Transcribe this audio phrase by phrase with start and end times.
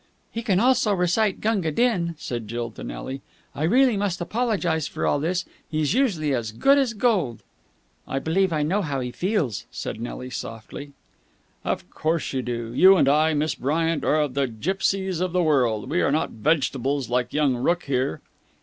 [0.31, 3.21] "He can also recite 'Gunga Din,'" said Jill to Nelly.
[3.53, 5.45] "I really must apologize for all this.
[5.69, 7.43] He's usually as good as gold."
[8.07, 10.93] "I believe I know how he feels," said Nelly softly.
[11.63, 12.73] "Of course you do.
[12.73, 15.87] You and I, Miss Bryant, are of the gipsies of the world.
[15.87, 18.21] We are not vegetables like young Rooke here."